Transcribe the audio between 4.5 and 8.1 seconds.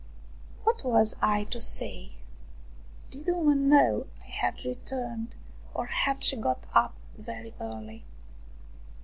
returned, or had she got up very early